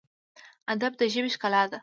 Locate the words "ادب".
0.73-0.91